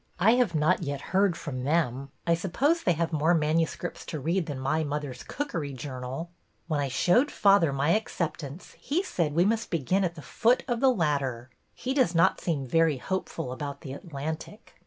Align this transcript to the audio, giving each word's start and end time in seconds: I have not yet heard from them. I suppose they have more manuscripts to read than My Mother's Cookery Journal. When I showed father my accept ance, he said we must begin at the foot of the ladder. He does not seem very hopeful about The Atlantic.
I 0.19 0.31
have 0.31 0.55
not 0.55 0.81
yet 0.81 0.99
heard 1.13 1.37
from 1.37 1.63
them. 1.63 2.09
I 2.25 2.33
suppose 2.33 2.81
they 2.81 2.93
have 2.93 3.13
more 3.13 3.35
manuscripts 3.35 4.03
to 4.07 4.19
read 4.19 4.47
than 4.47 4.57
My 4.59 4.83
Mother's 4.83 5.21
Cookery 5.21 5.73
Journal. 5.73 6.31
When 6.65 6.79
I 6.79 6.87
showed 6.87 7.29
father 7.29 7.71
my 7.71 7.91
accept 7.91 8.41
ance, 8.41 8.73
he 8.79 9.03
said 9.03 9.35
we 9.35 9.45
must 9.45 9.69
begin 9.69 10.03
at 10.03 10.15
the 10.15 10.23
foot 10.23 10.63
of 10.67 10.79
the 10.79 10.89
ladder. 10.89 11.51
He 11.75 11.93
does 11.93 12.15
not 12.15 12.41
seem 12.41 12.65
very 12.65 12.97
hopeful 12.97 13.51
about 13.51 13.81
The 13.81 13.93
Atlantic. 13.93 14.73